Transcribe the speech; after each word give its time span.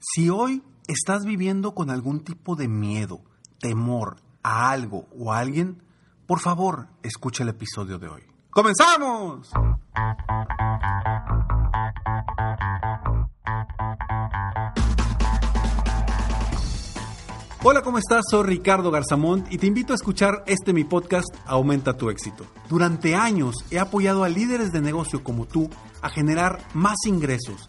Si 0.00 0.30
hoy 0.30 0.62
estás 0.86 1.24
viviendo 1.24 1.74
con 1.74 1.90
algún 1.90 2.20
tipo 2.20 2.54
de 2.54 2.68
miedo, 2.68 3.20
temor 3.58 4.18
a 4.44 4.70
algo 4.70 5.08
o 5.18 5.32
a 5.32 5.40
alguien, 5.40 5.82
por 6.24 6.38
favor, 6.38 6.86
escucha 7.02 7.42
el 7.42 7.48
episodio 7.48 7.98
de 7.98 8.06
hoy. 8.06 8.22
¡Comenzamos! 8.50 9.50
Hola, 17.64 17.82
¿cómo 17.82 17.98
estás? 17.98 18.22
Soy 18.30 18.44
Ricardo 18.44 18.92
Garzamont 18.92 19.52
y 19.52 19.58
te 19.58 19.66
invito 19.66 19.92
a 19.92 19.96
escuchar 19.96 20.44
este 20.46 20.72
mi 20.72 20.84
podcast 20.84 21.26
Aumenta 21.44 21.96
tu 21.96 22.08
éxito. 22.08 22.46
Durante 22.68 23.16
años 23.16 23.56
he 23.72 23.80
apoyado 23.80 24.22
a 24.22 24.28
líderes 24.28 24.70
de 24.70 24.80
negocio 24.80 25.24
como 25.24 25.44
tú 25.44 25.68
a 26.00 26.08
generar 26.08 26.60
más 26.72 26.98
ingresos, 27.04 27.68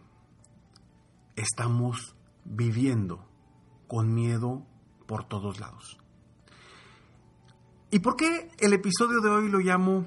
estamos 1.41 2.15
viviendo 2.45 3.25
con 3.87 4.13
miedo 4.13 4.65
por 5.05 5.25
todos 5.25 5.59
lados. 5.59 5.97
¿Y 7.89 7.99
por 7.99 8.15
qué 8.15 8.49
el 8.59 8.73
episodio 8.73 9.19
de 9.19 9.29
hoy 9.29 9.49
lo 9.49 9.59
llamo 9.59 10.05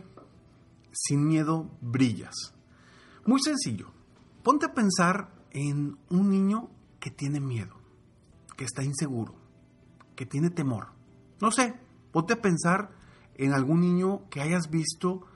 Sin 0.93 1.27
miedo 1.27 1.71
brillas? 1.81 2.55
Muy 3.27 3.41
sencillo. 3.43 3.91
Ponte 4.43 4.67
a 4.67 4.75
pensar 4.75 5.31
en 5.51 5.99
un 6.11 6.31
niño 6.31 6.71
que 7.01 7.11
tiene 7.11 7.41
miedo, 7.41 7.77
que 8.57 8.65
está 8.65 8.83
inseguro, 8.83 9.35
que 10.17 10.27
tiene 10.27 10.51
temor. 10.51 10.89
No 11.41 11.51
sé, 11.51 11.75
ponte 12.13 12.35
a 12.35 12.41
pensar 12.43 12.91
en 13.35 13.53
algún 13.53 13.81
niño 13.81 14.29
que 14.31 14.41
hayas 14.41 14.71
visto 14.71 15.27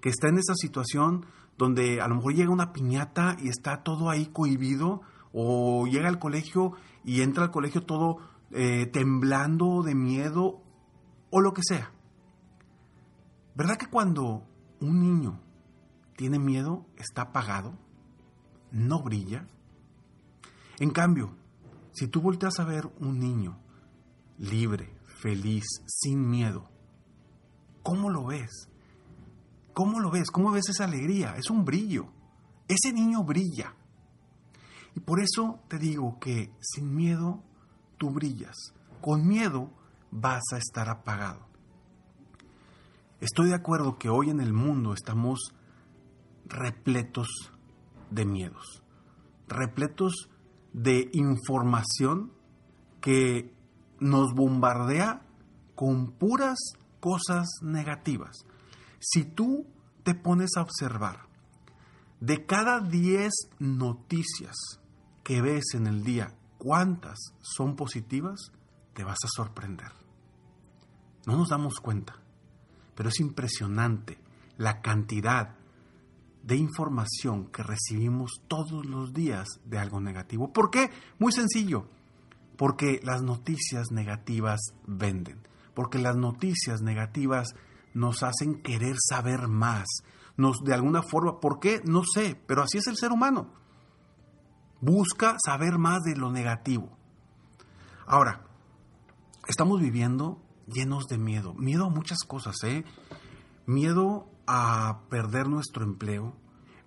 que 0.00 0.10
está 0.10 0.28
en 0.28 0.38
esa 0.38 0.54
situación 0.54 1.26
donde 1.56 2.00
a 2.00 2.08
lo 2.08 2.16
mejor 2.16 2.34
llega 2.34 2.50
una 2.50 2.72
piñata 2.72 3.36
y 3.40 3.48
está 3.48 3.82
todo 3.82 4.10
ahí 4.10 4.26
cohibido, 4.26 5.02
o 5.40 5.86
llega 5.86 6.08
al 6.08 6.18
colegio 6.18 6.72
y 7.04 7.22
entra 7.22 7.44
al 7.44 7.52
colegio 7.52 7.84
todo 7.84 8.16
eh, 8.50 8.86
temblando 8.86 9.84
de 9.84 9.94
miedo, 9.94 10.60
o 11.30 11.40
lo 11.40 11.52
que 11.52 11.62
sea. 11.62 11.92
¿Verdad 13.54 13.76
que 13.76 13.86
cuando 13.86 14.42
un 14.80 15.00
niño 15.00 15.40
tiene 16.16 16.40
miedo 16.40 16.86
está 16.96 17.22
apagado? 17.22 17.78
¿No 18.72 19.00
brilla? 19.04 19.46
En 20.80 20.90
cambio, 20.90 21.36
si 21.92 22.08
tú 22.08 22.20
volteas 22.20 22.58
a 22.58 22.64
ver 22.64 22.90
un 22.98 23.20
niño 23.20 23.60
libre, 24.38 24.92
feliz, 25.04 25.66
sin 25.86 26.28
miedo, 26.28 26.68
¿cómo 27.84 28.10
lo 28.10 28.26
ves? 28.26 28.68
¿Cómo 29.72 30.00
lo 30.00 30.10
ves? 30.10 30.32
¿Cómo 30.32 30.50
ves 30.50 30.68
esa 30.68 30.86
alegría? 30.86 31.36
Es 31.36 31.48
un 31.48 31.64
brillo. 31.64 32.08
Ese 32.66 32.92
niño 32.92 33.22
brilla. 33.22 33.77
Y 34.98 35.00
por 35.00 35.20
eso 35.20 35.60
te 35.68 35.78
digo 35.78 36.18
que 36.18 36.50
sin 36.58 36.96
miedo 36.96 37.40
tú 37.98 38.10
brillas. 38.10 38.56
Con 39.00 39.28
miedo 39.28 39.70
vas 40.10 40.42
a 40.52 40.58
estar 40.58 40.88
apagado. 40.88 41.46
Estoy 43.20 43.50
de 43.50 43.54
acuerdo 43.54 43.96
que 43.96 44.08
hoy 44.08 44.30
en 44.30 44.40
el 44.40 44.52
mundo 44.52 44.92
estamos 44.92 45.54
repletos 46.46 47.28
de 48.10 48.24
miedos, 48.24 48.82
repletos 49.46 50.30
de 50.72 51.10
información 51.12 52.32
que 53.00 53.54
nos 54.00 54.34
bombardea 54.34 55.22
con 55.76 56.10
puras 56.10 56.58
cosas 56.98 57.46
negativas. 57.62 58.36
Si 58.98 59.22
tú 59.22 59.64
te 60.02 60.16
pones 60.16 60.56
a 60.56 60.62
observar, 60.62 61.28
de 62.18 62.44
cada 62.46 62.80
10 62.80 63.30
noticias 63.60 64.56
que 65.28 65.42
ves 65.42 65.74
en 65.74 65.86
el 65.86 66.04
día, 66.04 66.34
¿cuántas 66.56 67.18
son 67.42 67.76
positivas? 67.76 68.50
Te 68.94 69.04
vas 69.04 69.18
a 69.22 69.28
sorprender. 69.28 69.92
No 71.26 71.36
nos 71.36 71.50
damos 71.50 71.80
cuenta, 71.80 72.16
pero 72.94 73.10
es 73.10 73.20
impresionante 73.20 74.18
la 74.56 74.80
cantidad 74.80 75.54
de 76.42 76.56
información 76.56 77.48
que 77.48 77.62
recibimos 77.62 78.40
todos 78.48 78.86
los 78.86 79.12
días 79.12 79.46
de 79.66 79.78
algo 79.78 80.00
negativo. 80.00 80.50
¿Por 80.50 80.70
qué? 80.70 80.88
Muy 81.18 81.32
sencillo. 81.32 81.90
Porque 82.56 82.98
las 83.04 83.20
noticias 83.20 83.88
negativas 83.90 84.60
venden. 84.86 85.46
Porque 85.74 85.98
las 85.98 86.16
noticias 86.16 86.80
negativas 86.80 87.48
nos 87.92 88.22
hacen 88.22 88.62
querer 88.62 88.96
saber 88.98 89.46
más. 89.46 89.84
Nos, 90.38 90.64
de 90.64 90.72
alguna 90.72 91.02
forma, 91.02 91.38
¿por 91.38 91.60
qué? 91.60 91.82
No 91.84 92.02
sé, 92.02 92.40
pero 92.46 92.62
así 92.62 92.78
es 92.78 92.86
el 92.86 92.96
ser 92.96 93.12
humano. 93.12 93.58
Busca 94.80 95.36
saber 95.44 95.76
más 95.76 96.02
de 96.02 96.14
lo 96.14 96.30
negativo. 96.30 96.96
Ahora, 98.06 98.42
estamos 99.48 99.80
viviendo 99.80 100.40
llenos 100.68 101.06
de 101.08 101.18
miedo. 101.18 101.52
Miedo 101.54 101.86
a 101.86 101.90
muchas 101.90 102.18
cosas, 102.26 102.56
¿eh? 102.62 102.84
Miedo 103.66 104.28
a 104.46 105.00
perder 105.10 105.48
nuestro 105.48 105.84
empleo, 105.84 106.34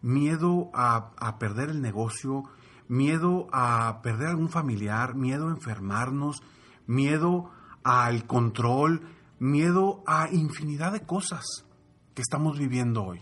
miedo 0.02 0.72
a, 0.74 1.38
perder 1.38 1.70
el 1.70 1.82
negocio, 1.82 2.46
miedo 2.88 3.48
a 3.52 4.02
perder 4.02 4.30
algún 4.30 4.50
familiar, 4.50 5.14
miedo 5.14 5.50
a 5.50 5.52
enfermarnos, 5.52 6.42
miedo 6.88 7.52
al 7.84 8.26
control, 8.26 9.02
miedo 9.38 10.02
a 10.08 10.30
infinidad 10.32 10.94
de 10.94 11.02
cosas 11.06 11.46
que 12.16 12.22
estamos 12.22 12.58
viviendo 12.58 13.04
hoy. 13.04 13.22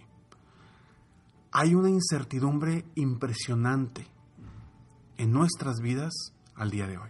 Hay 1.52 1.74
una 1.74 1.90
incertidumbre 1.90 2.86
impresionante 2.94 4.08
en 5.20 5.34
nuestras 5.34 5.82
vidas 5.82 6.34
al 6.56 6.72
día 6.72 6.88
de 6.88 6.98
hoy. 6.98 7.10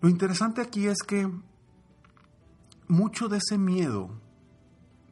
Lo 0.00 0.08
interesante 0.08 0.62
aquí 0.62 0.86
es 0.86 1.02
que 1.06 1.30
mucho 2.88 3.28
de 3.28 3.36
ese 3.36 3.58
miedo 3.58 4.18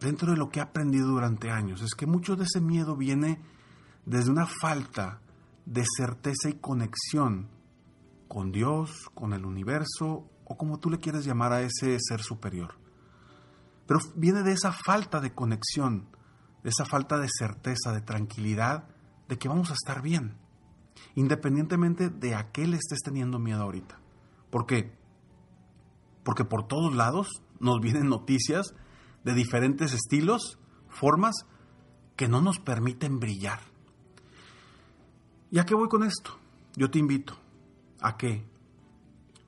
dentro 0.00 0.32
de 0.32 0.38
lo 0.38 0.48
que 0.48 0.60
he 0.60 0.62
aprendido 0.62 1.08
durante 1.08 1.50
años 1.50 1.82
es 1.82 1.94
que 1.94 2.06
mucho 2.06 2.36
de 2.36 2.44
ese 2.44 2.62
miedo 2.62 2.96
viene 2.96 3.38
desde 4.06 4.30
una 4.30 4.46
falta 4.46 5.20
de 5.66 5.84
certeza 5.96 6.48
y 6.48 6.54
conexión 6.54 7.50
con 8.26 8.50
Dios, 8.50 9.10
con 9.14 9.34
el 9.34 9.44
universo 9.44 10.30
o 10.44 10.56
como 10.56 10.80
tú 10.80 10.88
le 10.88 10.98
quieres 10.98 11.26
llamar 11.26 11.52
a 11.52 11.60
ese 11.60 11.98
ser 12.00 12.22
superior. 12.22 12.76
Pero 13.86 14.00
viene 14.16 14.42
de 14.42 14.52
esa 14.52 14.72
falta 14.72 15.20
de 15.20 15.34
conexión, 15.34 16.08
de 16.62 16.70
esa 16.70 16.86
falta 16.86 17.18
de 17.18 17.28
certeza, 17.28 17.92
de 17.92 18.00
tranquilidad, 18.00 18.88
de 19.28 19.38
que 19.38 19.48
vamos 19.48 19.70
a 19.70 19.74
estar 19.74 20.00
bien, 20.00 20.38
independientemente 21.18 22.10
de 22.10 22.36
a 22.36 22.52
qué 22.52 22.64
le 22.68 22.76
estés 22.76 23.00
teniendo 23.00 23.40
miedo 23.40 23.64
ahorita. 23.64 23.98
¿Por 24.50 24.66
qué? 24.66 24.96
Porque 26.22 26.44
por 26.44 26.68
todos 26.68 26.94
lados 26.94 27.42
nos 27.58 27.80
vienen 27.80 28.08
noticias 28.08 28.72
de 29.24 29.34
diferentes 29.34 29.92
estilos, 29.92 30.60
formas, 30.88 31.34
que 32.14 32.28
no 32.28 32.40
nos 32.40 32.60
permiten 32.60 33.18
brillar. 33.18 33.58
¿Y 35.50 35.58
a 35.58 35.64
qué 35.64 35.74
voy 35.74 35.88
con 35.88 36.04
esto? 36.04 36.38
Yo 36.76 36.88
te 36.88 37.00
invito 37.00 37.36
a 38.00 38.16
que 38.16 38.46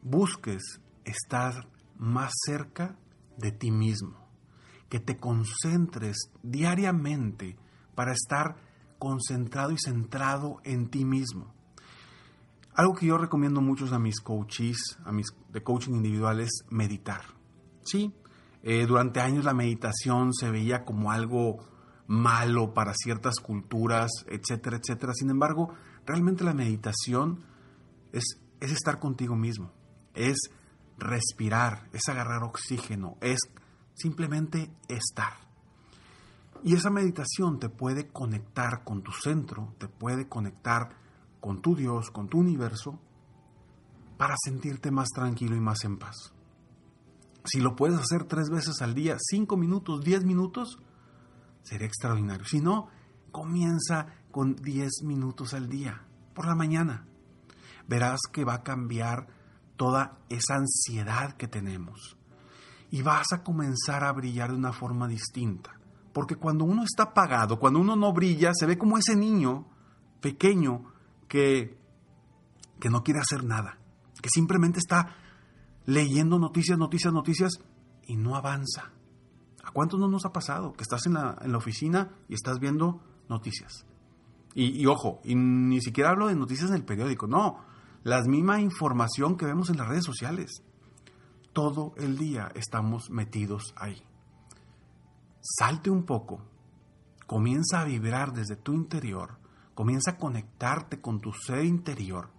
busques 0.02 0.80
estar 1.04 1.68
más 1.96 2.32
cerca 2.46 2.98
de 3.36 3.52
ti 3.52 3.70
mismo, 3.70 4.28
que 4.88 4.98
te 4.98 5.18
concentres 5.18 6.32
diariamente 6.42 7.56
para 7.94 8.12
estar 8.12 8.56
concentrado 8.98 9.70
y 9.70 9.78
centrado 9.78 10.56
en 10.64 10.88
ti 10.88 11.04
mismo. 11.04 11.59
Algo 12.74 12.94
que 12.94 13.06
yo 13.06 13.18
recomiendo 13.18 13.60
mucho 13.60 13.92
a 13.94 13.98
mis 13.98 14.20
coaches, 14.20 14.98
a 15.04 15.12
mis 15.12 15.26
de 15.48 15.62
coaching 15.62 15.92
individual 15.92 16.40
es 16.40 16.64
meditar. 16.70 17.22
Sí, 17.82 18.14
eh, 18.62 18.86
durante 18.86 19.20
años 19.20 19.44
la 19.44 19.54
meditación 19.54 20.32
se 20.32 20.50
veía 20.50 20.84
como 20.84 21.10
algo 21.10 21.58
malo 22.06 22.74
para 22.74 22.92
ciertas 22.94 23.36
culturas, 23.40 24.10
etcétera, 24.26 24.78
etcétera. 24.78 25.12
Sin 25.14 25.30
embargo, 25.30 25.74
realmente 26.06 26.44
la 26.44 26.54
meditación 26.54 27.44
es, 28.12 28.24
es 28.60 28.72
estar 28.72 28.98
contigo 28.98 29.36
mismo, 29.36 29.72
es 30.14 30.38
respirar, 30.98 31.88
es 31.92 32.08
agarrar 32.08 32.42
oxígeno, 32.42 33.16
es 33.20 33.38
simplemente 33.94 34.70
estar. 34.88 35.34
Y 36.62 36.74
esa 36.74 36.90
meditación 36.90 37.58
te 37.58 37.68
puede 37.68 38.08
conectar 38.08 38.84
con 38.84 39.02
tu 39.02 39.12
centro, 39.12 39.74
te 39.78 39.88
puede 39.88 40.28
conectar 40.28 40.90
con 41.40 41.62
tu 41.62 41.74
Dios, 41.74 42.10
con 42.10 42.28
tu 42.28 42.38
universo, 42.38 42.98
para 44.16 44.34
sentirte 44.44 44.90
más 44.90 45.08
tranquilo 45.08 45.56
y 45.56 45.60
más 45.60 45.84
en 45.84 45.98
paz. 45.98 46.34
Si 47.44 47.60
lo 47.60 47.74
puedes 47.74 47.98
hacer 47.98 48.24
tres 48.24 48.50
veces 48.50 48.82
al 48.82 48.94
día, 48.94 49.16
cinco 49.18 49.56
minutos, 49.56 50.04
diez 50.04 50.24
minutos, 50.24 50.78
sería 51.62 51.86
extraordinario. 51.86 52.44
Si 52.44 52.60
no, 52.60 52.88
comienza 53.32 54.06
con 54.30 54.56
diez 54.56 55.02
minutos 55.04 55.54
al 55.54 55.68
día, 55.68 56.02
por 56.34 56.46
la 56.46 56.54
mañana. 56.54 57.06
Verás 57.88 58.20
que 58.30 58.44
va 58.44 58.54
a 58.54 58.62
cambiar 58.62 59.26
toda 59.76 60.18
esa 60.28 60.56
ansiedad 60.56 61.32
que 61.32 61.48
tenemos. 61.48 62.16
Y 62.90 63.02
vas 63.02 63.32
a 63.32 63.42
comenzar 63.42 64.04
a 64.04 64.12
brillar 64.12 64.50
de 64.50 64.56
una 64.56 64.72
forma 64.72 65.08
distinta. 65.08 65.72
Porque 66.12 66.36
cuando 66.36 66.64
uno 66.64 66.82
está 66.82 67.04
apagado, 67.04 67.58
cuando 67.58 67.80
uno 67.80 67.96
no 67.96 68.12
brilla, 68.12 68.50
se 68.52 68.66
ve 68.66 68.76
como 68.76 68.98
ese 68.98 69.16
niño 69.16 69.66
pequeño 70.20 70.92
que, 71.30 71.78
que 72.80 72.90
no 72.90 73.04
quiere 73.04 73.20
hacer 73.20 73.44
nada, 73.44 73.78
que 74.20 74.28
simplemente 74.28 74.80
está 74.80 75.16
leyendo 75.86 76.40
noticias, 76.40 76.76
noticias, 76.76 77.14
noticias 77.14 77.52
y 78.06 78.16
no 78.16 78.34
avanza. 78.34 78.90
¿A 79.62 79.70
cuántos 79.70 80.00
no 80.00 80.08
nos 80.08 80.26
ha 80.26 80.32
pasado? 80.32 80.72
Que 80.72 80.82
estás 80.82 81.06
en 81.06 81.14
la, 81.14 81.38
en 81.40 81.52
la 81.52 81.58
oficina 81.58 82.10
y 82.28 82.34
estás 82.34 82.58
viendo 82.58 83.00
noticias. 83.28 83.86
Y, 84.56 84.84
ojo, 84.86 85.20
y 85.22 85.36
ni 85.36 85.80
siquiera 85.80 86.10
hablo 86.10 86.26
de 86.26 86.34
noticias 86.34 86.70
en 86.70 86.76
el 86.76 86.84
periódico, 86.84 87.28
no, 87.28 87.60
la 88.02 88.20
misma 88.22 88.60
información 88.60 89.36
que 89.36 89.46
vemos 89.46 89.70
en 89.70 89.76
las 89.76 89.86
redes 89.86 90.04
sociales. 90.04 90.64
Todo 91.52 91.94
el 91.96 92.18
día 92.18 92.50
estamos 92.56 93.10
metidos 93.10 93.72
ahí. 93.76 94.02
Salte 95.40 95.90
un 95.90 96.02
poco, 96.02 96.42
comienza 97.28 97.80
a 97.80 97.84
vibrar 97.84 98.32
desde 98.32 98.56
tu 98.56 98.74
interior, 98.74 99.38
comienza 99.74 100.12
a 100.12 100.16
conectarte 100.18 101.00
con 101.00 101.20
tu 101.20 101.32
ser 101.32 101.64
interior 101.64 102.30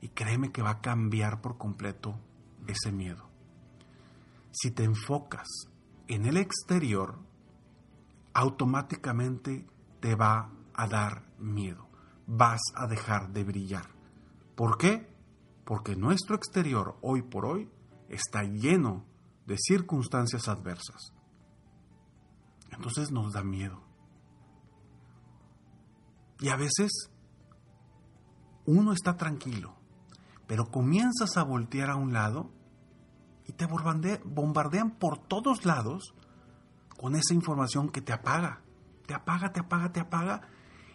y 0.00 0.08
créeme 0.08 0.52
que 0.52 0.62
va 0.62 0.70
a 0.70 0.80
cambiar 0.80 1.40
por 1.40 1.58
completo 1.58 2.18
ese 2.66 2.92
miedo. 2.92 3.28
Si 4.52 4.70
te 4.70 4.84
enfocas 4.84 5.46
en 6.08 6.26
el 6.26 6.36
exterior, 6.36 7.18
automáticamente 8.34 9.66
te 10.00 10.14
va 10.14 10.50
a 10.74 10.86
dar 10.88 11.24
miedo. 11.38 11.88
Vas 12.26 12.60
a 12.74 12.86
dejar 12.86 13.32
de 13.32 13.44
brillar. 13.44 13.86
¿Por 14.56 14.78
qué? 14.78 15.08
Porque 15.64 15.96
nuestro 15.96 16.36
exterior 16.36 16.98
hoy 17.02 17.22
por 17.22 17.44
hoy 17.44 17.70
está 18.08 18.42
lleno 18.42 19.04
de 19.46 19.56
circunstancias 19.58 20.48
adversas. 20.48 21.12
Entonces 22.70 23.10
nos 23.10 23.32
da 23.32 23.42
miedo. 23.42 23.89
Y 26.40 26.48
a 26.48 26.56
veces 26.56 27.10
uno 28.64 28.92
está 28.92 29.16
tranquilo, 29.16 29.74
pero 30.46 30.70
comienzas 30.70 31.36
a 31.36 31.44
voltear 31.44 31.90
a 31.90 31.96
un 31.96 32.12
lado 32.12 32.50
y 33.46 33.52
te 33.52 33.66
bombardean 33.66 34.92
por 34.92 35.18
todos 35.18 35.64
lados 35.64 36.14
con 36.96 37.16
esa 37.16 37.34
información 37.34 37.90
que 37.90 38.00
te 38.00 38.12
apaga, 38.12 38.62
te 39.06 39.14
apaga, 39.14 39.52
te 39.52 39.60
apaga, 39.60 39.92
te 39.92 40.00
apaga 40.00 40.42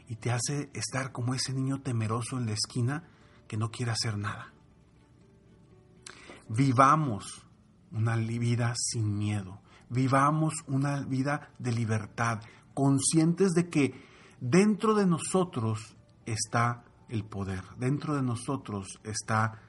y 0.08 0.16
te 0.16 0.32
hace 0.32 0.70
estar 0.74 1.12
como 1.12 1.34
ese 1.34 1.54
niño 1.54 1.82
temeroso 1.82 2.38
en 2.38 2.46
la 2.46 2.54
esquina 2.54 3.04
que 3.48 3.58
no 3.58 3.72
quiere 3.72 3.92
hacer 3.92 4.18
nada. 4.18 4.54
Vivamos 6.48 7.46
una 7.92 8.16
vida 8.16 8.74
sin 8.78 9.18
miedo, 9.18 9.62
vivamos 9.90 10.54
una 10.68 11.02
vida 11.02 11.50
de 11.60 11.72
libertad, 11.72 12.42
conscientes 12.74 13.54
de 13.54 13.70
que 13.70 14.15
dentro 14.50 14.94
de 14.94 15.08
nosotros 15.08 15.96
está 16.26 16.84
el 17.10 17.26
poder. 17.26 17.64
Dentro 17.78 18.16
de 18.16 18.22
nosotros 18.22 19.00
está, 19.04 19.60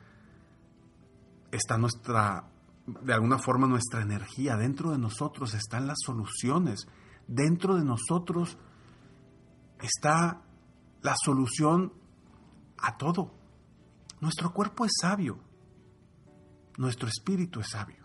está 1.50 1.78
nuestra, 1.78 2.50
de 2.86 3.14
alguna 3.14 3.38
forma, 3.38 3.66
nuestra 3.66 4.02
energía. 4.02 4.56
Dentro 4.56 4.90
de 4.90 4.98
nosotros 4.98 5.54
están 5.54 5.86
las 5.86 5.98
soluciones. 6.04 6.86
Dentro 7.26 7.76
de 7.76 7.84
nosotros 7.84 8.58
está 9.80 10.42
la 11.02 11.14
solución 11.24 11.92
a 12.78 12.98
todo. 12.98 13.32
Nuestro 14.20 14.52
cuerpo 14.52 14.84
es 14.84 14.92
sabio. 15.00 15.38
Nuestro 16.76 17.08
espíritu 17.08 17.60
es 17.60 17.68
sabio. 17.70 18.04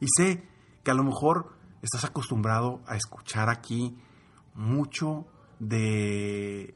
Y 0.00 0.06
sé 0.16 0.46
que 0.84 0.90
a 0.90 0.94
lo 0.94 1.04
mejor 1.04 1.56
estás 1.80 2.04
acostumbrado 2.04 2.82
a 2.86 2.96
escuchar 2.96 3.48
aquí 3.48 3.96
mucho 4.54 5.31
de 5.62 6.74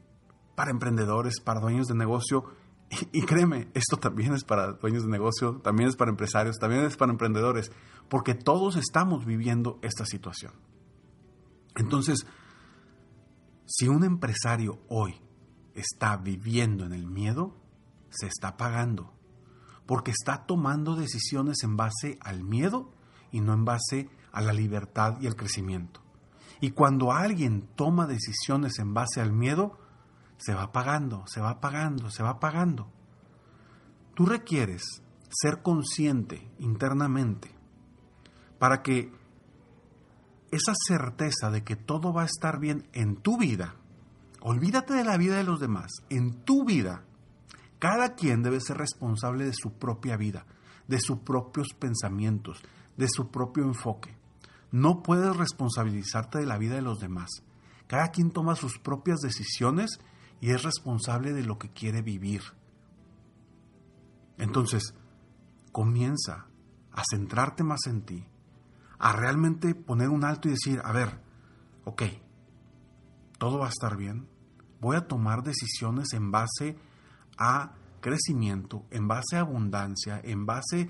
para 0.55 0.71
emprendedores, 0.71 1.41
para 1.41 1.59
dueños 1.59 1.87
de 1.87 1.95
negocio. 1.95 2.45
Y, 3.11 3.23
créeme, 3.23 3.67
esto 3.73 3.97
también 3.97 4.33
es 4.33 4.45
para 4.45 4.71
dueños 4.73 5.03
de 5.03 5.09
negocio, 5.09 5.57
también 5.57 5.89
es 5.89 5.97
para 5.97 6.09
empresarios, 6.09 6.57
también 6.57 6.85
es 6.85 6.95
para 6.95 7.11
emprendedores, 7.11 7.69
porque 8.07 8.33
todos 8.33 8.77
estamos 8.77 9.25
viviendo 9.25 9.77
esta 9.81 10.05
situación. 10.05 10.53
Entonces, 11.75 12.25
si 13.65 13.89
un 13.89 14.05
empresario 14.05 14.79
hoy 14.87 15.21
está 15.75 16.15
viviendo 16.15 16.85
en 16.85 16.93
el 16.93 17.07
miedo, 17.07 17.57
se 18.09 18.27
está 18.27 18.55
pagando, 18.55 19.13
porque 19.85 20.11
está 20.11 20.45
tomando 20.45 20.95
decisiones 20.95 21.57
en 21.63 21.75
base 21.75 22.17
al 22.21 22.45
miedo 22.45 22.93
y 23.31 23.41
no 23.41 23.53
en 23.53 23.65
base 23.65 24.09
a 24.31 24.41
la 24.41 24.53
libertad 24.53 25.17
y 25.19 25.27
el 25.27 25.35
crecimiento. 25.35 26.06
Y 26.59 26.71
cuando 26.71 27.11
alguien 27.11 27.67
toma 27.75 28.07
decisiones 28.07 28.79
en 28.79 28.93
base 28.93 29.21
al 29.21 29.31
miedo, 29.31 29.77
se 30.37 30.53
va 30.53 30.71
pagando, 30.71 31.23
se 31.27 31.41
va 31.41 31.59
pagando, 31.59 32.09
se 32.09 32.23
va 32.23 32.39
pagando. 32.39 32.91
Tú 34.13 34.25
requieres 34.25 34.83
ser 35.29 35.61
consciente 35.61 36.49
internamente 36.59 37.51
para 38.59 38.81
que 38.81 39.11
esa 40.51 40.73
certeza 40.75 41.51
de 41.51 41.63
que 41.63 41.75
todo 41.75 42.13
va 42.13 42.23
a 42.23 42.25
estar 42.25 42.59
bien 42.59 42.87
en 42.93 43.17
tu 43.17 43.37
vida, 43.37 43.75
olvídate 44.41 44.93
de 44.93 45.03
la 45.03 45.17
vida 45.17 45.37
de 45.37 45.43
los 45.43 45.59
demás, 45.59 45.91
en 46.09 46.43
tu 46.43 46.65
vida, 46.65 47.03
cada 47.79 48.15
quien 48.15 48.41
debe 48.41 48.59
ser 48.61 48.77
responsable 48.77 49.45
de 49.45 49.53
su 49.53 49.73
propia 49.73 50.17
vida, 50.17 50.45
de 50.87 50.99
sus 50.99 51.19
propios 51.19 51.67
pensamientos, 51.77 52.63
de 52.95 53.07
su 53.09 53.29
propio 53.29 53.63
enfoque. 53.65 54.17
No 54.71 55.03
puedes 55.03 55.35
responsabilizarte 55.35 56.39
de 56.39 56.45
la 56.45 56.57
vida 56.57 56.75
de 56.75 56.81
los 56.81 56.99
demás. 56.99 57.29
Cada 57.87 58.09
quien 58.11 58.31
toma 58.31 58.55
sus 58.55 58.79
propias 58.79 59.19
decisiones 59.19 59.99
y 60.41 60.51
es 60.51 60.63
responsable 60.63 61.33
de 61.33 61.43
lo 61.43 61.57
que 61.57 61.71
quiere 61.71 62.01
vivir. 62.01 62.41
Entonces, 64.37 64.93
comienza 65.71 66.47
a 66.91 67.03
centrarte 67.09 67.63
más 67.63 67.87
en 67.87 68.01
ti, 68.01 68.25
a 68.99 69.13
realmente 69.13 69.75
poner 69.75 70.09
un 70.09 70.23
alto 70.23 70.47
y 70.47 70.51
decir, 70.51 70.81
a 70.83 70.91
ver, 70.91 71.21
ok, 71.85 72.03
todo 73.37 73.59
va 73.59 73.67
a 73.67 73.69
estar 73.69 73.95
bien, 73.95 74.27
voy 74.79 74.95
a 74.95 75.07
tomar 75.07 75.43
decisiones 75.43 76.13
en 76.13 76.31
base 76.31 76.77
a 77.37 77.73
crecimiento, 78.01 78.85
en 78.91 79.07
base 79.07 79.37
a 79.37 79.41
abundancia, 79.41 80.19
en 80.23 80.45
base 80.45 80.89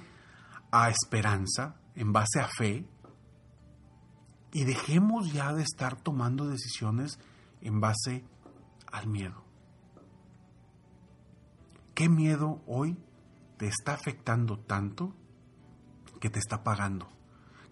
a 0.71 0.89
esperanza, 0.89 1.75
en 1.95 2.13
base 2.13 2.39
a 2.39 2.47
fe, 2.47 2.87
y 4.51 4.65
dejemos 4.65 5.33
ya 5.33 5.53
de 5.53 5.63
estar 5.63 5.95
tomando 6.01 6.47
decisiones 6.47 7.19
en 7.61 7.79
base 7.79 8.23
al 8.91 9.07
miedo. 9.07 9.43
¿Qué 11.93 12.09
miedo 12.09 12.61
hoy 12.67 12.97
te 13.57 13.67
está 13.67 13.93
afectando 13.93 14.59
tanto 14.59 15.13
que 16.19 16.29
te 16.29 16.39
está 16.39 16.63
pagando, 16.63 17.07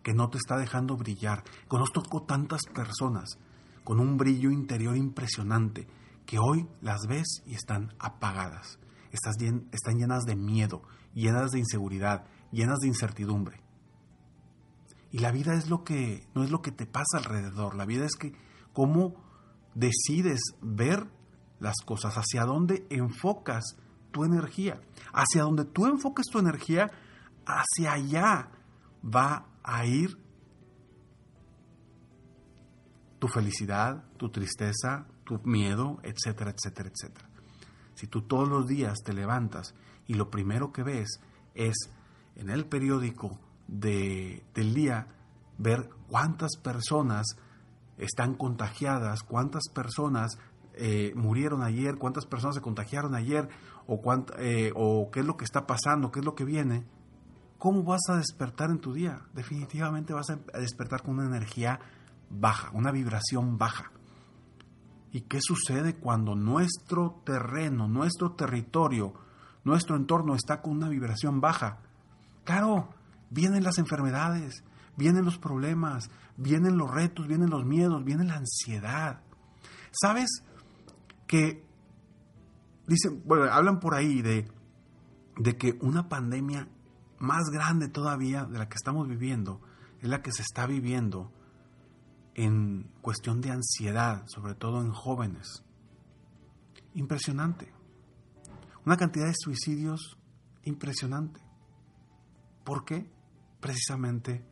que 0.03 0.13
no 0.13 0.29
te 0.29 0.38
está 0.38 0.58
dejando 0.58 0.98
brillar. 0.98 1.44
Conozco 1.67 2.24
tantas 2.24 2.62
personas 2.74 3.38
con 3.84 4.00
un 4.00 4.17
brillo 4.17 4.51
interior 4.51 4.98
impresionante 4.98 5.88
que 6.25 6.39
hoy 6.39 6.67
las 6.82 7.01
ves 7.08 7.44
y 7.46 7.53
están 7.53 7.94
apagadas, 8.00 8.79
están 9.12 9.98
llenas 9.98 10.24
de 10.24 10.36
miedo, 10.36 10.82
llenas 11.13 11.51
de 11.51 11.60
inseguridad, 11.60 12.25
llenas 12.51 12.79
de 12.79 12.88
incertidumbre. 12.88 13.62
Y 15.15 15.19
la 15.19 15.31
vida 15.31 15.53
es 15.53 15.69
lo 15.69 15.86
que 15.86 16.27
no 16.36 16.43
es 16.43 16.51
lo 16.51 16.62
que 16.62 16.74
te 16.74 16.86
pasa 16.86 17.19
alrededor, 17.19 17.75
la 17.75 17.86
vida 17.86 18.05
es 18.05 18.17
que 18.17 18.34
cómo 18.74 19.15
decides 19.74 20.41
ver 20.62 21.07
las 21.62 21.77
cosas, 21.86 22.15
hacia 22.17 22.43
dónde 22.43 22.86
enfocas 22.89 23.63
tu 24.12 24.25
energía. 24.25 24.81
Hacia 25.13 25.43
donde 25.43 25.63
tú 25.63 25.86
enfoques 25.86 26.25
tu 26.29 26.38
energía, 26.38 26.91
hacia 27.45 27.93
allá 27.93 28.50
va 29.01 29.45
a 29.63 29.86
ir 29.86 30.19
tu 33.17 33.29
felicidad, 33.29 34.03
tu 34.17 34.29
tristeza, 34.31 35.07
tu 35.24 35.39
miedo, 35.45 35.98
etcétera, 36.03 36.51
etcétera, 36.51 36.89
etcétera. 36.93 37.29
Si 37.93 38.07
tú 38.07 38.24
todos 38.24 38.50
los 38.50 38.67
días 38.67 38.98
te 39.05 39.13
levantas 39.13 39.75
y 40.07 40.15
lo 40.15 40.29
primero 40.29 40.74
que 40.74 40.84
ves 40.84 41.22
es 41.53 41.89
en 42.36 42.50
el 42.50 42.65
periódico 42.65 43.39
del 43.67 44.74
día 44.74 45.07
ver 45.57 45.89
cuántas 46.10 46.57
personas 46.57 47.25
están 47.98 48.36
contagiadas, 48.36 49.24
cuántas 49.24 49.63
personas 49.74 50.38
eh, 50.74 51.13
murieron 51.15 51.63
ayer, 51.63 51.98
cuántas 51.98 52.25
personas 52.25 52.55
se 52.55 52.62
contagiaron 52.62 53.15
ayer, 53.15 53.48
o, 53.88 54.01
eh, 54.39 54.72
o 54.75 55.10
qué 55.12 55.22
es 55.22 55.25
lo 55.25 55.38
que 55.38 55.45
está 55.45 55.65
pasando, 55.65 56.12
qué 56.12 56.19
es 56.19 56.25
lo 56.25 56.36
que 56.36 56.43
viene, 56.43 56.84
¿cómo 57.57 57.84
vas 57.84 58.01
a 58.10 58.17
despertar 58.17 58.69
en 58.69 58.79
tu 58.79 58.93
día? 58.93 59.22
Definitivamente 59.34 60.13
vas 60.13 60.29
a 60.29 60.60
despertar 60.60 61.01
con 61.03 61.15
una 61.17 61.27
energía 61.27 61.79
baja, 62.29 62.72
una 62.74 62.91
vibración 62.91 63.57
baja. 63.57 63.91
¿Y 65.12 65.22
qué 65.22 65.39
sucede 65.41 65.95
cuando 65.95 66.36
nuestro 66.36 67.22
terreno, 67.24 67.88
nuestro 67.88 68.34
territorio, 68.34 69.13
nuestro 69.63 69.95
entorno 69.95 70.36
está 70.36 70.62
con 70.62 70.74
una 70.74 70.89
vibración 70.89 71.39
baja? 71.39 71.79
Claro, 72.43 72.89
vienen 73.36 73.63
las 73.63 73.77
enfermedades, 73.77 74.63
vienen 74.96 75.25
los 75.25 75.38
problemas, 75.38 76.10
vienen 76.38 76.77
los 76.77 76.89
retos, 76.89 77.27
vienen 77.27 77.50
los 77.50 77.65
miedos, 77.65 78.04
viene 78.04 78.24
la 78.24 78.38
ansiedad. 78.38 79.22
¿Sabes? 79.92 80.44
que 81.27 81.65
dicen, 82.88 83.24
bueno, 83.25 83.46
hablan 83.51 83.80
por 83.80 83.96
ahí 83.96 84.22
de, 84.22 84.48
de 85.38 85.58
que 85.58 85.77
una 85.82 86.08
pandemia 86.08 86.68
más 87.20 87.50
grande 87.51 87.88
todavía 87.88 88.46
de 88.46 88.60
la 88.60 88.70
que 88.70 88.75
estamos 88.75 89.08
viviendo 89.08 89.62
es 90.01 90.10
la 90.10 90.22
que 90.22 90.32
se 90.32 90.44
está 90.44 90.68
viviendo 90.68 91.32
en 92.36 92.92
cuestión 93.01 93.42
de 93.42 93.51
ansiedad, 93.51 94.24
sobre 94.27 94.56
todo 94.56 94.82
en 94.82 94.92
jóvenes. 94.92 95.63
Impresionante. 96.94 97.74
Una 98.86 98.98
cantidad 98.98 99.25
de 99.25 99.34
suicidios 99.36 100.18
impresionante. 100.63 101.42
¿Por 102.63 102.86
qué? 102.86 103.10
Precisamente 103.65 104.45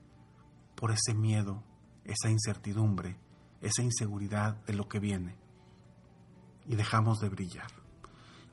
por 0.73 0.89
ese 0.89 1.13
miedo, 1.13 1.63
esa 2.03 2.31
incertidumbre, 2.31 3.15
esa 3.61 3.83
inseguridad 3.83 4.65
de 4.65 4.73
lo 4.73 4.87
que 4.87 4.99
viene 4.99 5.35
y 6.65 6.75
dejamos 6.75 7.19
de 7.19 7.29
brillar. 7.29 7.67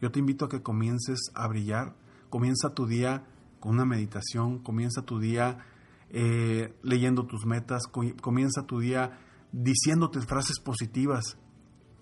Yo 0.03 0.11
te 0.11 0.19
invito 0.19 0.45
a 0.45 0.49
que 0.51 0.61
comiences 0.61 1.19
a 1.35 1.49
brillar. 1.49 1.97
Comienza 2.29 2.75
tu 2.75 2.85
día 2.87 3.25
con 3.59 3.73
una 3.73 3.87
meditación, 3.87 4.59
comienza 4.59 5.01
tu 5.01 5.19
día 5.19 5.65
eh, 6.11 6.79
leyendo 6.83 7.25
tus 7.25 7.47
metas, 7.47 7.85
comienza 8.21 8.67
tu 8.67 8.81
día 8.81 9.19
diciéndote 9.53 10.21
frases 10.21 10.61
positivas 10.61 11.39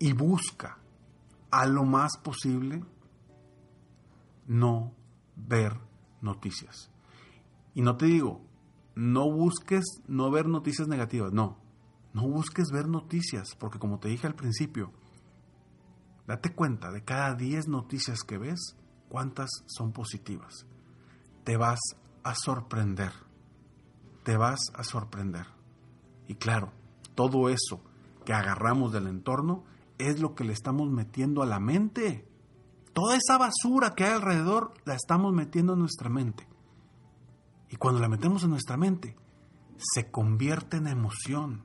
y 0.00 0.14
busca 0.14 0.78
a 1.52 1.64
lo 1.66 1.84
más 1.84 2.18
posible 2.24 2.82
no 4.48 4.96
ver 5.36 5.78
noticias. 6.20 6.90
Y 7.72 7.82
no 7.82 7.96
te 7.96 8.06
digo, 8.06 8.47
no 8.98 9.30
busques 9.30 9.84
no 10.06 10.30
ver 10.30 10.46
noticias 10.46 10.88
negativas, 10.88 11.32
no, 11.32 11.58
no 12.12 12.28
busques 12.28 12.70
ver 12.72 12.88
noticias, 12.88 13.54
porque 13.58 13.78
como 13.78 13.98
te 13.98 14.08
dije 14.08 14.26
al 14.26 14.34
principio, 14.34 14.92
Date 16.28 16.54
cuenta 16.54 16.90
de 16.90 17.02
cada 17.04 17.34
10 17.34 17.68
noticias 17.68 18.22
que 18.22 18.36
ves, 18.36 18.76
cuántas 19.08 19.48
son 19.64 19.92
positivas. 19.92 20.66
Te 21.42 21.56
vas 21.56 21.80
a 22.22 22.34
sorprender. 22.34 23.12
Te 24.24 24.36
vas 24.36 24.60
a 24.74 24.84
sorprender. 24.84 25.46
Y 26.26 26.34
claro, 26.34 26.74
todo 27.14 27.48
eso 27.48 27.82
que 28.26 28.34
agarramos 28.34 28.92
del 28.92 29.06
entorno 29.06 29.64
es 29.96 30.20
lo 30.20 30.34
que 30.34 30.44
le 30.44 30.52
estamos 30.52 30.90
metiendo 30.90 31.42
a 31.42 31.46
la 31.46 31.60
mente. 31.60 32.28
Toda 32.92 33.16
esa 33.16 33.38
basura 33.38 33.94
que 33.94 34.04
hay 34.04 34.12
alrededor 34.12 34.74
la 34.84 34.96
estamos 34.96 35.32
metiendo 35.32 35.72
en 35.72 35.78
nuestra 35.78 36.10
mente. 36.10 36.46
Y 37.70 37.76
cuando 37.76 38.00
la 38.00 38.08
metemos 38.08 38.42
en 38.44 38.50
nuestra 38.50 38.76
mente, 38.76 39.16
se 39.76 40.10
convierte 40.10 40.78
en 40.78 40.86
emoción. 40.86 41.62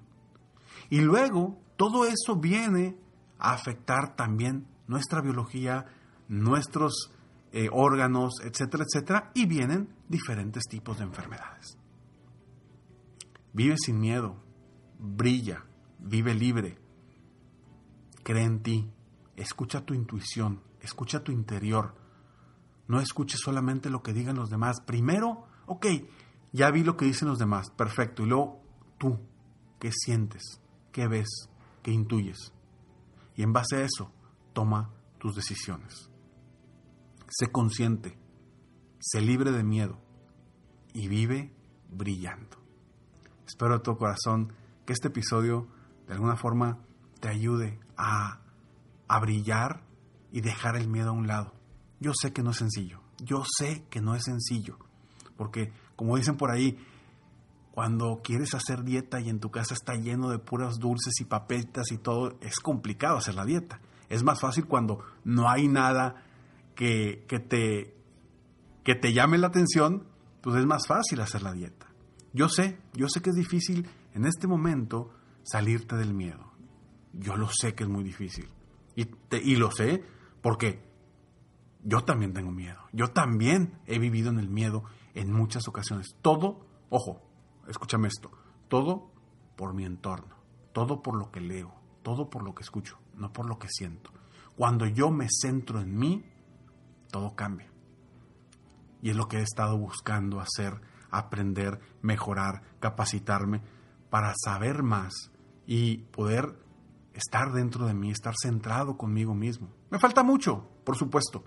Y 0.90 1.02
luego 1.02 1.60
todo 1.78 2.06
eso 2.06 2.36
viene 2.36 2.98
afectar 3.40 4.16
también 4.16 4.68
nuestra 4.88 5.22
biología, 5.22 5.86
nuestros 6.28 7.12
eh, 7.52 7.70
órganos, 7.72 8.34
etcétera, 8.44 8.84
etcétera, 8.84 9.32
y 9.34 9.46
vienen 9.46 9.94
diferentes 10.08 10.64
tipos 10.64 10.98
de 10.98 11.04
enfermedades. 11.04 11.78
Vive 13.54 13.76
sin 13.78 14.00
miedo, 14.00 14.36
brilla, 15.00 15.66
vive 16.00 16.34
libre, 16.34 16.80
cree 18.24 18.44
en 18.44 18.64
ti, 18.64 18.92
escucha 19.36 19.86
tu 19.86 19.94
intuición, 19.94 20.62
escucha 20.82 21.24
tu 21.24 21.32
interior, 21.32 21.96
no 22.88 23.00
escuches 23.00 23.40
solamente 23.40 23.90
lo 23.90 24.02
que 24.02 24.14
digan 24.14 24.36
los 24.36 24.50
demás. 24.50 24.82
Primero, 24.82 25.46
ok, 25.66 25.86
ya 26.52 26.72
vi 26.72 26.84
lo 26.84 26.98
que 26.98 27.06
dicen 27.06 27.28
los 27.28 27.40
demás, 27.40 27.70
perfecto, 27.72 28.24
y 28.24 28.28
luego 28.28 28.62
tú, 28.98 29.20
¿qué 29.80 29.92
sientes? 29.92 30.62
¿Qué 30.92 31.08
ves? 31.08 31.50
¿Qué 31.82 31.92
intuyes? 31.92 32.54
y 33.36 33.44
en 33.44 33.54
base 33.54 33.78
a 33.78 33.82
eso 33.82 34.12
toma 34.54 34.92
tus 35.20 35.36
decisiones. 35.36 36.10
Sé 37.28 37.52
consciente, 37.52 38.18
sé 39.00 39.22
libre 39.22 39.52
de 39.52 39.64
miedo 39.64 40.00
y 40.94 41.08
vive 41.08 41.54
brillando. 41.90 42.58
Espero 43.48 43.76
de 43.76 43.80
todo 43.80 43.98
corazón 43.98 44.54
que 44.86 44.94
este 44.94 45.08
episodio 45.08 45.68
de 46.08 46.14
alguna 46.14 46.36
forma 46.36 46.80
te 47.20 47.30
ayude 47.30 47.80
a, 47.98 48.42
a 49.08 49.20
brillar 49.20 49.84
y 50.32 50.42
dejar 50.42 50.76
el 50.76 50.88
miedo 50.88 51.10
a 51.10 51.14
un 51.14 51.28
lado. 51.28 51.54
Yo 52.00 52.12
sé 52.20 52.34
que 52.34 52.44
no 52.44 52.52
es 52.52 52.58
sencillo, 52.58 53.02
yo 53.20 53.44
sé 53.58 53.86
que 53.90 54.02
no 54.02 54.16
es 54.16 54.24
sencillo, 54.24 54.78
porque 55.38 55.72
como 55.96 56.18
dicen 56.18 56.38
por 56.38 56.52
ahí, 56.52 56.78
cuando 57.74 58.22
quieres 58.24 58.54
hacer 58.54 58.84
dieta 58.84 59.20
y 59.20 59.30
en 59.30 59.40
tu 59.40 59.50
casa 59.50 59.74
está 59.74 59.96
lleno 59.96 60.30
de 60.30 60.38
puras 60.38 60.78
dulces 60.78 61.20
y 61.20 61.26
papetas 61.26 61.92
y 61.92 61.98
todo, 61.98 62.38
es 62.42 62.60
complicado 62.60 63.18
hacer 63.18 63.34
la 63.34 63.46
dieta. 63.46 63.82
Es 64.10 64.24
más 64.24 64.40
fácil 64.40 64.66
cuando 64.66 65.00
no 65.24 65.50
hay 65.50 65.68
nada 65.68 66.24
que, 66.76 67.26
te, 67.28 67.96
que 68.84 68.96
te 68.96 69.14
llame 69.14 69.40
la 69.40 69.48
atención, 69.48 70.04
pues 70.42 70.56
es 70.58 70.66
más 70.68 70.86
fácil 70.88 71.22
hacer 71.22 71.42
la 71.42 71.54
dieta. 71.54 71.88
Yo 72.32 72.48
sé, 72.48 72.78
yo 72.94 73.08
sé 73.10 73.22
que 73.22 73.32
es 73.32 73.36
difícil 73.36 73.88
en 74.14 74.26
este 74.26 74.48
momento 74.48 75.12
salirte 75.42 75.96
del 75.96 76.14
miedo. 76.14 76.52
Yo 77.14 77.38
lo 77.38 77.48
sé 77.50 77.74
que 77.74 77.84
es 77.84 77.90
muy 77.90 78.04
difícil. 78.04 78.48
Y, 78.96 79.08
y 79.32 79.56
lo 79.56 79.72
sé 79.72 80.04
porque 80.42 80.84
yo 81.84 82.02
también 82.02 82.34
tengo 82.34 82.52
miedo. 82.52 82.80
Yo 82.92 83.08
también 83.08 83.80
he 83.88 83.98
vivido 83.98 84.30
en 84.30 84.40
el 84.40 84.50
miedo 84.50 84.84
en 85.14 85.32
muchas 85.32 85.68
ocasiones. 85.68 86.16
Todo, 86.22 86.66
ojo, 86.90 87.22
escúchame 87.68 88.08
esto, 88.08 88.32
todo 88.68 89.12
por 89.56 89.74
mi 89.74 89.86
entorno, 89.86 90.36
todo 90.74 91.02
por 91.02 91.16
lo 91.16 91.32
que 91.32 91.42
leo, 91.42 91.74
todo 92.02 92.30
por 92.30 92.44
lo 92.44 92.54
que 92.56 92.64
escucho, 92.64 92.98
no 93.16 93.32
por 93.32 93.48
lo 93.48 93.60
que 93.60 93.68
siento. 93.70 94.12
Cuando 94.56 94.86
yo 94.86 95.12
me 95.12 95.28
centro 95.30 95.80
en 95.80 95.98
mí, 95.98 96.26
todo 97.12 97.36
cambia. 97.36 97.72
Y 99.02 99.10
es 99.10 99.16
lo 99.16 99.28
que 99.28 99.38
he 99.38 99.42
estado 99.42 99.78
buscando 99.78 100.40
hacer, 100.40 100.80
aprender, 101.10 101.80
mejorar, 102.02 102.62
capacitarme 102.80 103.62
para 104.10 104.34
saber 104.44 104.84
más 104.84 105.32
y 105.66 105.98
poder 105.98 106.58
estar 107.14 107.52
dentro 107.52 107.86
de 107.86 107.94
mí, 107.94 108.12
estar 108.12 108.34
centrado 108.42 108.98
conmigo 108.98 109.34
mismo. 109.34 109.70
Me 109.90 110.00
falta 110.00 110.24
mucho, 110.24 110.70
por 110.84 110.96
supuesto, 110.96 111.44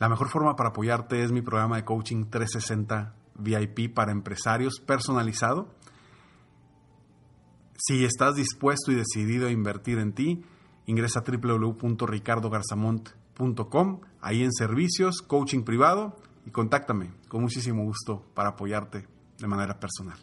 la 0.00 0.08
mejor 0.08 0.28
forma 0.30 0.56
para 0.56 0.70
apoyarte 0.70 1.22
es 1.22 1.30
mi 1.30 1.42
programa 1.42 1.76
de 1.76 1.84
coaching 1.84 2.24
360 2.24 3.14
VIP 3.38 3.94
para 3.94 4.10
empresarios 4.12 4.80
personalizado. 4.80 5.68
Si 7.76 8.02
estás 8.04 8.34
dispuesto 8.34 8.92
y 8.92 8.94
decidido 8.94 9.46
a 9.46 9.50
invertir 9.50 9.98
en 9.98 10.14
ti, 10.14 10.42
ingresa 10.86 11.20
a 11.20 11.22
www.ricardogarzamont.com, 11.22 14.00
ahí 14.22 14.42
en 14.42 14.52
servicios, 14.52 15.20
coaching 15.20 15.64
privado 15.64 16.16
y 16.46 16.50
contáctame 16.50 17.12
con 17.28 17.42
muchísimo 17.42 17.84
gusto 17.84 18.24
para 18.32 18.48
apoyarte 18.50 19.06
de 19.38 19.46
manera 19.46 19.78
personal. 19.78 20.18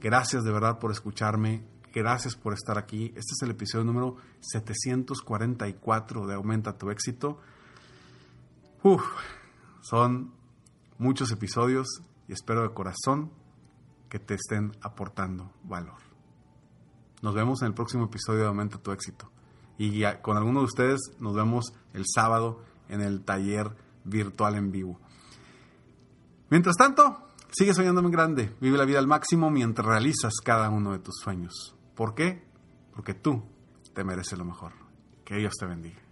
Gracias 0.00 0.44
de 0.44 0.52
verdad 0.52 0.78
por 0.78 0.92
escucharme, 0.92 1.64
gracias 1.92 2.36
por 2.36 2.54
estar 2.54 2.78
aquí. 2.78 3.06
Este 3.16 3.32
es 3.32 3.42
el 3.42 3.50
episodio 3.50 3.84
número 3.84 4.18
744 4.40 6.28
de 6.28 6.34
Aumenta 6.34 6.78
tu 6.78 6.90
éxito. 6.90 7.40
Uf, 8.84 9.04
son 9.80 10.32
muchos 10.98 11.30
episodios 11.30 11.86
y 12.26 12.32
espero 12.32 12.62
de 12.62 12.74
corazón 12.74 13.30
que 14.08 14.18
te 14.18 14.34
estén 14.34 14.72
aportando 14.82 15.52
valor. 15.62 15.98
Nos 17.22 17.32
vemos 17.32 17.62
en 17.62 17.68
el 17.68 17.74
próximo 17.74 18.06
episodio 18.06 18.40
de 18.40 18.48
Aumenta 18.48 18.78
tu 18.78 18.90
éxito. 18.90 19.30
Y 19.78 20.02
con 20.20 20.36
alguno 20.36 20.58
de 20.60 20.64
ustedes 20.64 21.00
nos 21.20 21.32
vemos 21.32 21.72
el 21.92 22.06
sábado 22.12 22.64
en 22.88 23.02
el 23.02 23.24
taller 23.24 23.70
virtual 24.02 24.56
en 24.56 24.72
vivo. 24.72 24.98
Mientras 26.50 26.74
tanto, 26.74 27.28
sigue 27.52 27.74
soñando 27.74 28.00
en 28.00 28.10
grande, 28.10 28.56
vive 28.60 28.78
la 28.78 28.84
vida 28.84 28.98
al 28.98 29.06
máximo 29.06 29.48
mientras 29.48 29.86
realizas 29.86 30.34
cada 30.44 30.70
uno 30.70 30.90
de 30.90 30.98
tus 30.98 31.20
sueños. 31.22 31.76
¿Por 31.94 32.16
qué? 32.16 32.44
Porque 32.92 33.14
tú 33.14 33.44
te 33.94 34.02
mereces 34.02 34.36
lo 34.36 34.44
mejor. 34.44 34.72
Que 35.24 35.36
Dios 35.36 35.52
te 35.56 35.66
bendiga. 35.66 36.11